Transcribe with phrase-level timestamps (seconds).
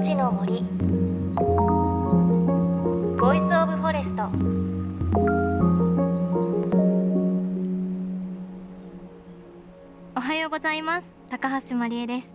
[0.00, 0.62] いのちの森。
[3.20, 4.22] Voice of Forest。
[10.16, 11.14] おはようございます。
[11.28, 12.34] 高橋真理恵です。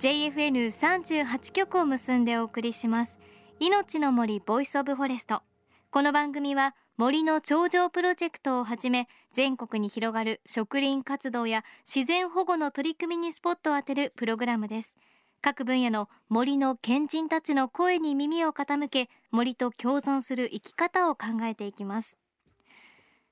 [0.00, 3.18] JFN38 局を結んでお送りします。
[3.60, 5.42] いのちの森 Voice of Forest。
[5.90, 14.94] この番組は森の長城プロジェクトをはじめ全国に広がる植林活動や自然保護の取り組みにスポットを当てるプログラムです。
[15.40, 22.16] 各分野の森の賢人たちの声に耳を傾け森と共存する生き方を考えていきます。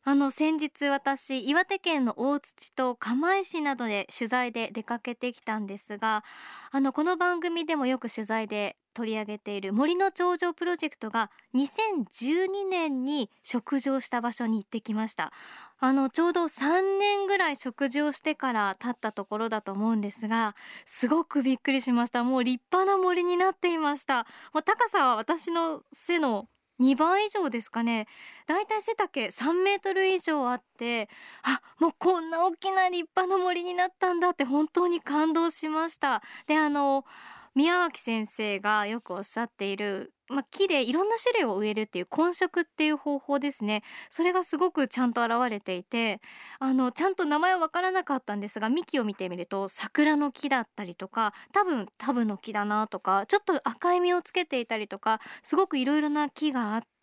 [0.09, 6.23] あの先日私岩手県の大槌と釜石などで取材で出かけてきたんですが
[6.70, 15.34] あのこの番組でもよく取材で取り上げている森の頂上プロジェクトが2012年に食事をした場所に行ってきました。
[15.78, 20.56] あのちょうど3年ぐらい食事をしてから経ったところだと思うんですが
[20.87, 22.24] すごくびっくりしました。
[22.24, 24.26] もう立派な森になっていました。
[24.54, 26.49] もう高さは私の背の
[26.80, 28.06] 2倍以上ですかね。
[28.46, 31.10] だいたい背丈3メートル以上あって
[31.43, 36.23] あもうこんな大きな立派な森になったんだって本当に感動しました。
[36.46, 37.04] であの
[37.57, 43.82] 宮脇先生がよくおっしゃっているま、木でいろんな種類を植えるっていう混植っていう方法ですね。
[44.10, 46.21] それがすごくちゃんと表れていて
[46.59, 56.96] あのちゃんと名前は分からなかったんですが幹を見てみると桜の木だったりとか多分タブの木だなとかちょっと赤い実をつけていたりとかすごくいろいろな木があって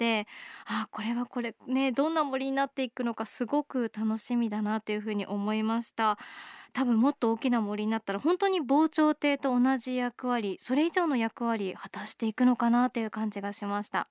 [0.65, 6.17] あこれはこれねどんな森になっていくのかすごく楽しみだなというふうに思いました。
[6.73, 14.09] 多分もっと大きな森になったら本当に防潮堤と同じ役割それ以上の役割果たしていくのかなという感じがしました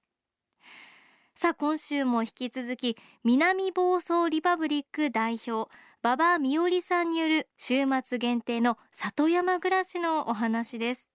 [1.34, 5.70] さあ今週も引き続き南房総リパブリック代表
[6.04, 11.11] 馬場美織さんによる週末限定の里山暮らしのお話です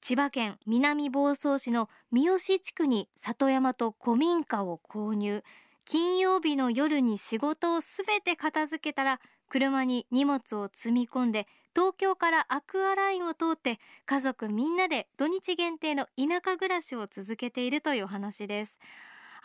[0.00, 5.42] 千葉県南房総市の三好地区に里山と古民家を購入。
[5.84, 18.80] 金曜日の夜に仕事をすべて片付けたら車に荷物を積み込んで東京からアクアラインを通って家族みんなで土日限定の田舎暮らしを続けているという話です。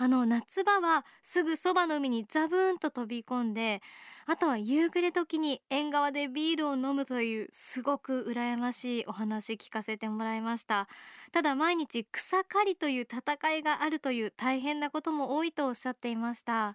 [0.02, 3.84] あの夏場はすぐそばの海にザブーンと飛び込んで
[4.26, 10.88] あとは夕暮れ時に縁側でビールを飲むというすごく羨ましいお話聞かせてもらいました。
[11.32, 16.74] ただ毎日草刈りという戦いがあるという大変なことも多いとおっしゃっていました。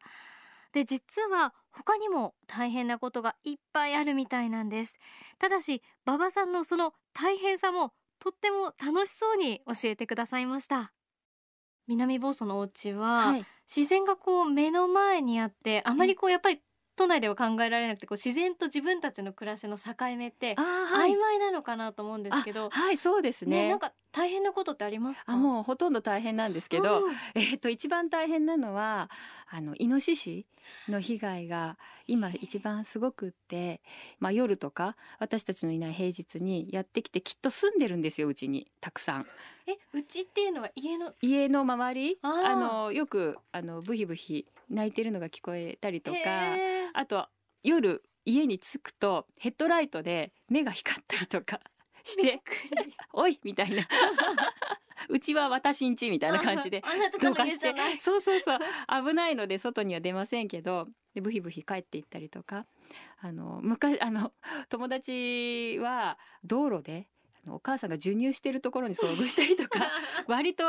[0.72, 4.94] で実は他にも大変なことがいっぱいあるみたいなんです。
[5.41, 10.95] ただし馬場さんのその大変さもとっても楽しそうに教えてくださいました。
[11.86, 16.60] 南房総のお家は、はい、自然がこう目の前にあってあまりこうやっぱり
[16.96, 27.02] 都内では考えられなくてこう自然と自分たちの暮らしの境目って曖昧なのかなと思うんですけど、はい、そうですね、ね、なんか大変なことってありますあもうほとんど大変なんですけど、
[27.36, 29.10] えっと一番大変なのは
[29.46, 30.46] あのイノシシ
[30.88, 33.82] の被害が今一番すごくって、
[34.18, 38.70] まあ、夜とか私たちのいない平日にやってきてきっと住んでるんですようちに。
[38.80, 39.26] たくさん。
[39.66, 41.12] えうちっていうのは家の？
[41.20, 42.18] 家の周り？
[42.22, 46.19] あのよくあのブヒブヒ泣いてるのが聞こえたりとか
[46.93, 47.28] あと
[47.62, 51.60] 夜家に着くとヘッドライトで目が光ったりとか
[52.03, 52.43] して
[53.15, 53.82] 「おい!」みたいな。
[55.10, 56.82] うちは私んちみたいな感じで
[57.21, 57.75] 動かして。
[58.00, 58.59] そうそうそう。
[58.88, 62.66] 危ないので外には出ませんけどでブヒブヒ帰っていったりとか。
[63.19, 64.33] あの昔あの
[64.69, 67.09] 友達は道路で
[67.48, 69.87] お母さんが授乳してるところに遭遇したりとか。
[70.27, 70.65] 割と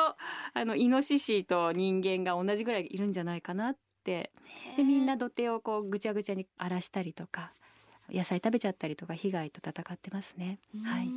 [0.54, 4.32] あのイノシシと人間が同じぐらいいるんじゃないかなって
[4.78, 7.52] でみんな土手をこうぐちゃぐちゃに荒らしたりとか
[8.10, 10.60] 野菜食べちゃったりとか被害と戦ってますね。
[10.86, 11.10] はい、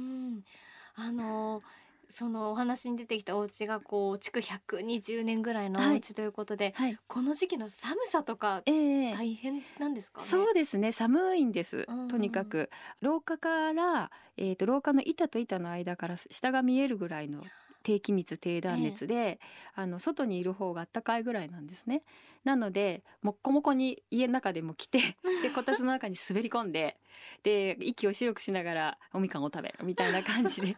[0.97, 1.62] あの
[2.09, 6.89] そのお話に出てきたお家がこう築120年ぐらいのお家ということで、はい。
[6.89, 10.26] はい、この時期の寒さとか大変なんですか、ね？
[10.26, 10.91] えー、そうですね。
[10.91, 12.70] 寒いんです、とにかく。
[13.00, 17.44] 廊下から、えーと、廊下の板と板の間から下が見えるぐらいの
[17.82, 19.38] 低気密低断熱で、え。
[19.77, 22.03] ー、あの外にいる方が暖かいぐらいなんですね。
[22.44, 24.99] なのでもっこもこに家の中でも来て
[25.43, 26.97] でこたつの中に滑り込んで
[27.43, 30.77] で息を白くしながらおみかんを食べるみたいな感じで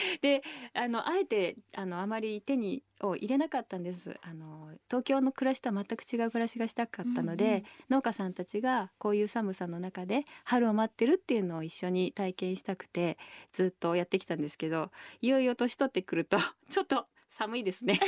[0.20, 0.42] で
[0.74, 4.16] あのあえてあのあまり手にを入れなかったんです。
[4.22, 13.18] あの東京の暮らしとは全く違う暮らしがしたかったので、うんうん、農家さんたちがこういう寒さの中で春を待ってるっていうのを一緒に体験したくて
[13.52, 14.90] ずっとやってきたんですけど
[15.20, 16.38] いよいよ年取ってくると
[16.70, 17.98] ちょっと寒いですね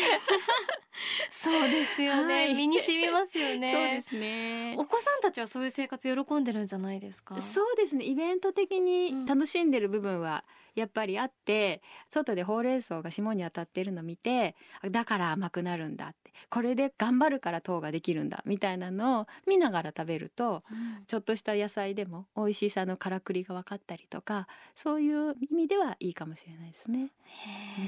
[1.31, 3.73] そうですよね、はい、身に染みますよね。
[3.73, 4.75] そうですね。
[4.79, 7.41] お子さんたちはそういう生活喜んでるんじゃないですか？
[7.41, 8.05] そうですね。
[8.05, 10.45] イベント的に楽しんでる部分は
[10.75, 14.57] やっぱりあって、うん、外でほうれん草が霜に当たってるの見て
[14.91, 16.33] だから甘くなるんだって。
[16.51, 27.11] これで頑張るから糖ができるんだみたいなのを見ながら食べると、うん、ちょっとした野菜でも美味しさのからくりが分かったりとかそういう意味ではいいかもしれないですね。
[27.29, 27.81] へ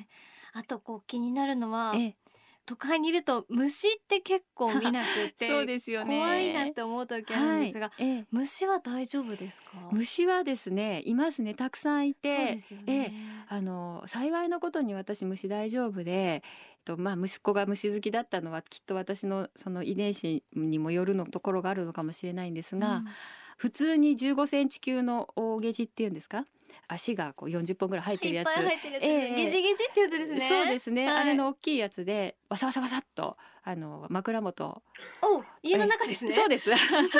[0.00, 0.04] ー、
[0.52, 2.14] あとこう気になるのは、え
[2.66, 6.16] 都会にいると虫って結構見なくて そうですよね。
[6.18, 8.02] 怖いなって思う時あるんですが、はい。
[8.02, 9.70] ええ、虫は大丈夫ですか？
[9.92, 11.54] 虫はですねいますね。
[11.54, 13.12] たくさんいて、ね、え
[13.48, 16.42] あの幸いのことに私虫大丈夫で
[16.84, 23.04] とまあ息子が虫好きだったのはきっと私のその遺伝子にもよるのところがあるのかもしれないんですが、うん、
[23.58, 26.46] 普通に15センチ級の大ゲジっていうんですか？
[26.88, 28.48] 足がこう40本ぐらい生えてるやつ、
[29.00, 30.40] えー、ゲジゲジってやつですね。
[30.40, 34.82] そうですね、はい、あれの大きいやつでわさわさわさっとあの枕元。
[35.22, 36.32] お家の中ですね。
[36.32, 36.70] そうです。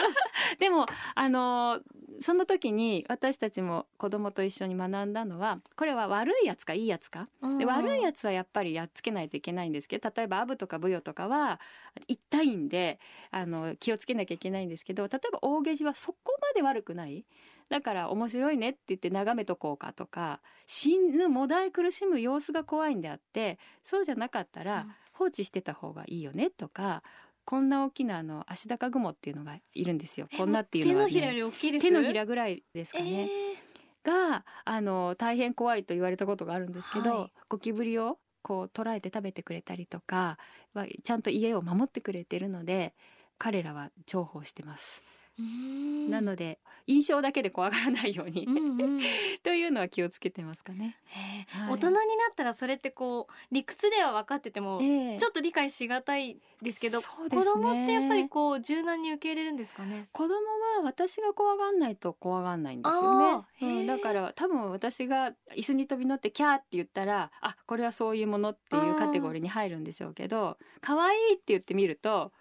[0.58, 1.80] でもあの
[2.20, 7.28] その時に私たちも子供と一緒に学んだのはこれは悪いやつかいいやつか、
[7.58, 11.60] で悪いやつはやっぱりやっつけないといけないんですけど例えばアブとかブヨとかは
[12.06, 17.24] 痛いんであの気をつけなきゃいけないんですけど例えば大ゲジはそこまで悪くない
[17.70, 27.02] だから面白いねって言って眺めとこうかとか死ぬもだえ苦しむ様子が怖いんであってそうじゃなかったら放置してた方がいいよねとか
[27.44, 30.28] こんな大きなあの足高雲っていうのがいるんですよ。
[30.36, 31.82] こんなっていうのは、ね、手のひらより大きいです？
[31.82, 33.28] 手のひらぐらいですかね。
[33.30, 40.38] えー、があの大変怖いと言われたことがあるんですけど、はい、ゴキブリをこう捉えて食べてくれたりとか
[41.02, 42.94] ちゃんと家を守ってくれてるので
[43.36, 45.02] 彼らは重宝してます。
[46.10, 48.44] なので印象だけで怖がらないように。
[48.46, 49.00] うん、
[49.42, 50.98] というのは気をつけてますかね、
[51.48, 60.08] はい、大人になったらそれってこう理屈では分かってても、ちょっと理解しがたいですけど、ね、子供ってやっぱりこう柔軟に受け入れるんですかね？
[60.12, 72.32] 子供は私が怖がんないと怖がんないんですよね、うん、だから多分私が椅子に飛び乗ってキャーって言ったらあこれはそういうものっていうカテゴリーに入るんでしょうけど可愛いって言ってみると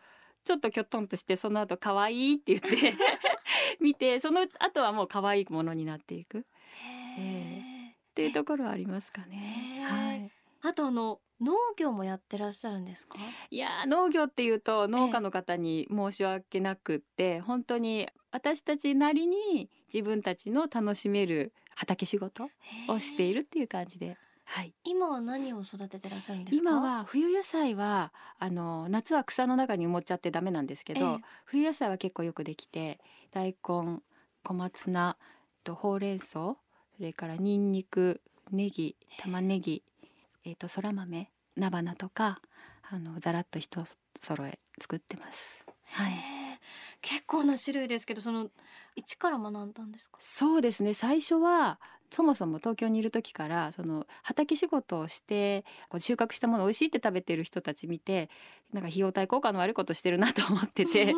[0.43, 2.93] ちょっときょっとんとしてその後可愛いって言って
[3.79, 6.45] 見てその後はもう可愛いものになっていく、
[7.17, 9.85] えー、っていうところはありますかね。
[9.85, 10.31] はい、
[10.61, 13.17] あとあの農業もやってらっしゃるんですか？
[13.49, 17.39] いや農業っていうと農家の方に申し訳なくって、え。
[17.39, 22.49] 本当に私たちなりに自分たちの楽しめる畑仕事
[22.87, 24.17] をしているっていう感じで
[24.55, 26.69] はい、今は何を育ててらっしゃるんですか？
[26.69, 32.99] 今は冬野菜はあの夏は草の中に埋もっちゃってダメなんですけど、ええ、冬野菜は結構よくできて
[33.31, 34.01] 大根
[34.43, 35.17] 小松菜
[35.63, 36.57] とほうれん草そ
[36.99, 38.21] れからにんにく
[38.51, 39.81] ネギ玉ねぎ
[40.45, 42.39] えっ、ー、とそら豆菜花とか
[42.91, 43.83] あのざらっと一
[44.21, 45.65] 揃え作ってます。
[45.85, 46.13] はい。
[47.01, 48.49] 結構な種類ですけどその
[48.95, 50.17] 一から学んだんですか？
[50.21, 50.93] そうですね。
[50.93, 51.79] 最初は
[52.13, 58.29] そもそも東京にいる時からその畑仕事をしてこう収穫したもの美味しいって食べてる人たち見て
[58.71, 61.11] なんか費用対効果の悪いことしてるなと思ってて、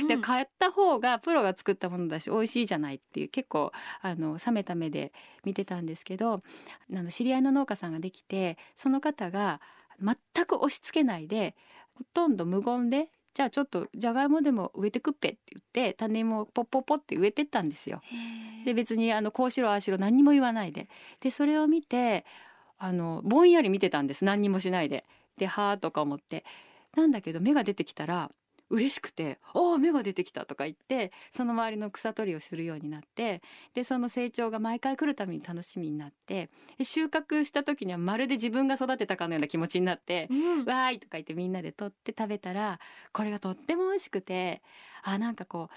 [0.00, 3.70] うん、 で買った方がプロが作ったものだし美味しいじゃないっていう結構
[4.02, 5.12] あの冷めた目で
[5.44, 6.42] 見てたんですけどあ
[6.90, 9.60] の知り合いの農家さんができてその方が
[10.00, 10.16] 全
[10.46, 11.54] く押し付けないで
[11.94, 18.02] ほとんど無言でじゃあちょっとじゃがいもでも植えてくっぺって言って種芋をポッポッポって植えてったんですよ。
[18.64, 20.88] で別にあのこうしろああしろ何にも言わないで
[21.20, 22.26] でそれを見て
[22.78, 25.04] あのぼんやり見てたんです何にもしないで。
[25.36, 26.44] ではあとか思って
[26.96, 28.32] なんだけど芽が出てきたら
[28.70, 33.42] 嬉しくて「おお芽が出てきた」とか言ってその周りの草取りをするようになって
[33.74, 36.50] でその成長が毎回来るために楽しみになって
[36.82, 42.80] 収穫した時にはまるで自分が育てたかのような気持ちになって「うん、わーい」とか言ってみんなで取って食べたら
[43.12, 44.62] これがとっても美味しくて
[45.02, 45.74] あなんかこう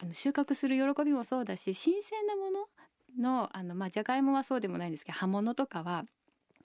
[0.00, 2.68] あの収穫する喜びもそうだし新鮮なもの
[3.18, 6.04] のあのまあじゃがいもはそうでもないんですけど葉物とかは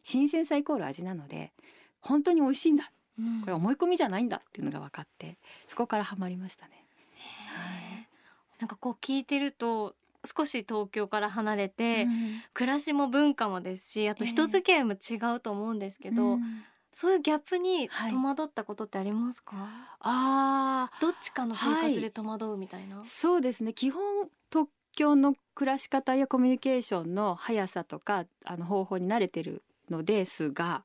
[0.03, 1.53] 新鮮さイコール味なので
[1.99, 2.91] 本当に美味しいんだ
[3.41, 6.83] これ思い込みじゃないんだっていうのが分かってそこからハマりましたね。
[7.15, 8.07] はい、
[8.59, 19.67] なんかこう聞いてると少し東京から離れて、うん、暮らしも文化もですしあと人付き合いも違うと思うんですけど、えーうん、そういうギャップに戸惑ったことってありますか、はい、
[20.01, 23.73] あどっちかの生活で戸惑うみたいな、はい、そうですね。
[23.73, 30.83] 基本東京の暮らし方やコミュニケーションの速さとかあの方法に慣れてるのですが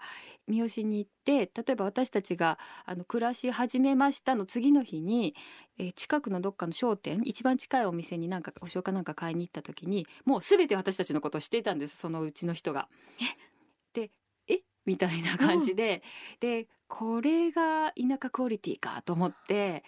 [0.48, 5.34] 三好に行って例えば私たちがあの暮らし始めましたの次の日に、
[5.78, 12.88] えー、近くのどっかの商店一番近いお店になんかお塩かなんか買いに行った時にもう全て私たちのことを知っていたんですそのうちの人が。
[13.92, 14.10] で
[14.48, 14.60] え？
[14.86, 16.02] みたいな感じで、
[16.42, 19.84] うん、でこれが田舎クオリティかと思って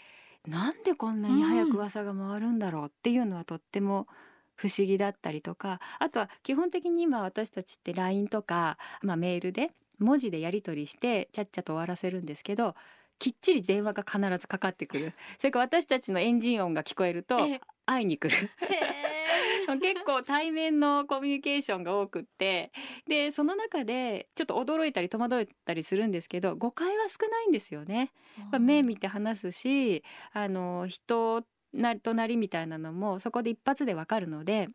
[0.46, 4.06] なんでこんなに早く噂が回るんだろうっていうのはとっても
[4.54, 12.74] 不思議だったりとかあとは基本的に今私たちって LINE とか、まあ、メールで文字でやり取りしてちゃっちゃと終わらせるんですけど
[13.20, 15.12] きっちり電話が必ずかかってくる。
[15.38, 17.38] それから私たちのエンジン音が聞こえると
[17.84, 18.50] 会いに来る。
[19.80, 22.72] 結構対面のコミュニケーションが多くって
[23.06, 28.10] でその中でちょっと驚いたり戸惑ったりするんですけど誤解は少ないんですよね。
[28.58, 30.02] 目見て話すし
[30.32, 34.70] あの人なとなりみたいなのもそこで一発でわかるので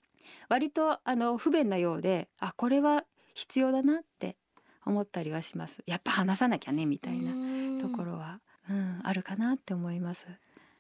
[0.50, 4.38] 割とあの不便なようであこれは必要だなって
[4.86, 5.84] 思ったりはします。
[5.86, 8.40] やっぱ話さなきゃねみたいなところは、
[8.70, 10.28] うん、あるかなって思います。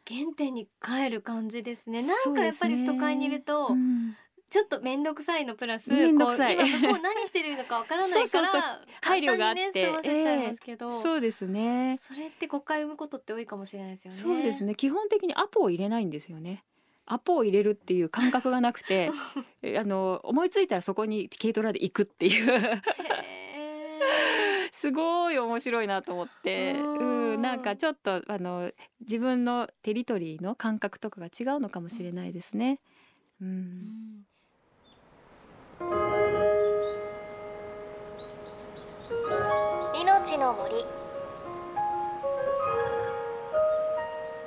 [0.07, 2.05] 原点に帰る感じですね。
[2.05, 4.15] なんかやっぱり都会にいると、うん、
[4.49, 6.53] ちょっと面倒くさいのプラス面倒くさい。
[6.53, 9.71] 今そこ何してるのかわからないから 配慮があって、ね、
[10.03, 11.97] せちゃいますけど、えー、そうですね。
[11.99, 14.17] それって誤解を生むことって多いかもしれないですよね。
[14.17, 14.75] そうですね。
[14.75, 16.63] 基本的にアポを入れないんですよね。
[17.07, 19.11] アポを入れるっていう感覚がなくて
[19.77, 22.81] あの思いついたらそこに軽トラで行くっていう
[24.71, 26.73] すごい面白いなと思って。
[26.73, 28.71] うんなんかちょっとあの
[29.01, 32.79] 自分のテリトリーの感覚とかが違うのかもしれないですね。
[33.41, 34.25] うん、
[35.79, 35.95] うん。
[40.01, 40.85] いのちの森。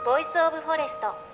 [0.04, 1.28] Voice of Forest。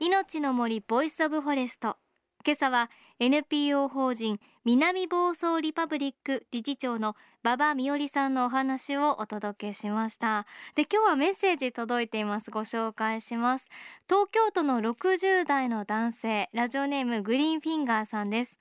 [0.00, 1.96] いのちの森 Voice of Forest
[2.42, 10.46] 今朝は NPO 法人南房総リパブリック理事長の馬場未織さんのお話をお届けしました。
[10.74, 12.50] で今日はメッセージ届いています。
[12.50, 13.66] ご紹介します。
[14.08, 18.56] 東京都の60代の男性ラジオネームグリーンフィンガーさんです。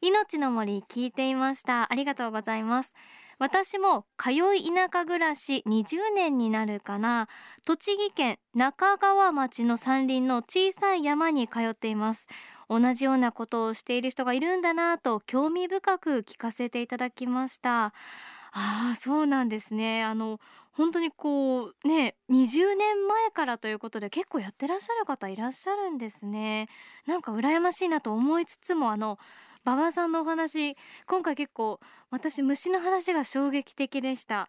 [0.00, 1.90] 命の森聞いていました。
[1.90, 2.94] ありがとうございます。
[3.40, 7.28] 私も通い田舎暮らし20年になるかな。
[7.64, 12.28] 栃木県中川町の山林の小さい山に通っています。
[12.68, 17.92] 同じようなことをしている人がいるんだなと興味深く聞かせていただきました。
[18.56, 20.04] ああそうなんですね。
[20.04, 20.38] あの
[20.70, 26.68] 本当にこうね20年前からということで結構やってらっしゃる方いらっしゃるんですね。
[27.06, 29.18] なんか羨ましいなと思いつつもあの
[29.64, 31.80] 馬場さんのお話今回結構
[32.10, 34.48] 私虫の話が衝撃的でした。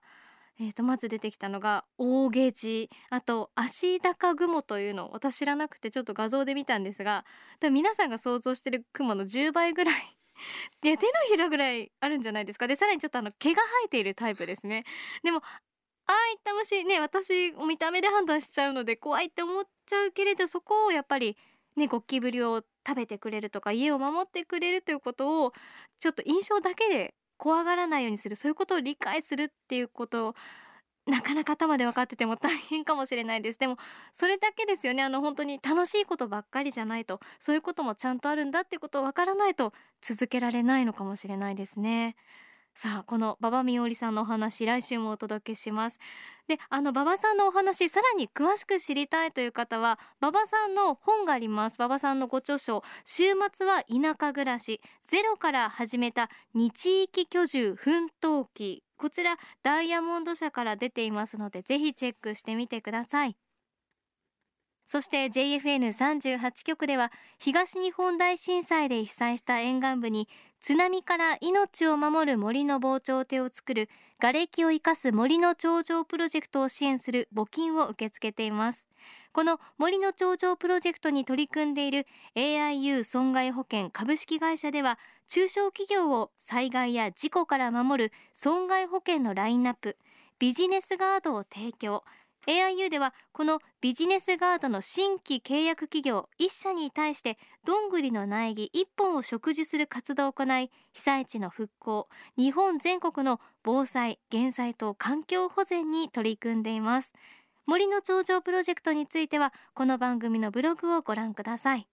[0.59, 2.89] えー、とまず出てきたのが大ゲジ。
[3.09, 7.25] あと足高雲というのを私知らなくてちょっと画像で見たんですが
[7.71, 9.95] 皆さんが想像してる雲の10倍ぐらい
[10.83, 12.67] いや手のひらぐらいあるんじゃないですか。
[12.67, 14.85] でさらにちょっとあの毛が生えているタイプですね。
[15.23, 15.41] でも
[16.07, 21.37] ああいった虫ね私見た目で判断しちゃうので怖いって思っちゃうけれどそこをやっぱり
[21.75, 25.53] ねゴキブリを食べてくれるとか家を守ってくれるということを
[25.99, 30.35] ちょっと印象だけで怖がらないようにするそういうことを理解するっていうことを
[31.07, 33.59] なかなか頭で分かってても大変かもしれないです。
[33.59, 33.77] でも
[34.11, 35.03] それだけですよね。
[35.03, 42.15] あの本当に楽しいことばっかりじゃないとそういうこともちゃんとあるんだっていうことを分からないと続けられないのかもしれないですね。
[42.77, 45.99] さあこの馬場美織さんのお話来週もお届けします。
[46.49, 51.77] であの馬場さんのお話さらに詳しく知りたいという方は馬場さんの本があります。
[51.79, 54.81] 馬場さんのご著書週末は田舎暮らし。
[55.07, 58.83] ゼロから始めた日域居住奮闘記。
[58.97, 63.37] こちらダイヤモンド社から出ていますのでぜひチェックしてみてください。
[64.87, 70.27] そして JFN38 局では東日本大震災で被災した沿岸部に
[70.65, 78.89] 津波から命を守る森の防潮堤を作る瓦礫を生かす森の頂上プロジェクトを支援する募金を受け付けています。
[79.31, 89.97] この森の頂上プロジェクトに取り組んでいる AIU 損害保険株式会社では中小企業を災害や事故から守る損害保険のラインナップ
[90.39, 92.03] ビジネスガードを提供。
[92.47, 107.11] AIU ではこのビジネスガードの新規契約企業1社に対してどんぐりの苗木1本を植樹する活動を行い被災地の復興日本全国の防災減災と環境保全に取り組んでいます。
[107.65, 111.87] 森の長城プロジェクトについてはこの番組のブログをご覧ください。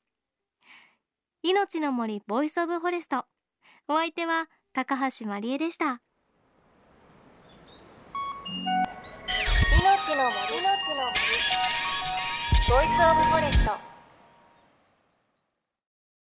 [1.42, 3.24] いのちの森 Voice of Forest。
[3.88, 6.02] お相手は高橋真理恵でした。
[10.02, 11.22] いのちの森の森。
[12.68, 13.91] ボイスオブフォレスト。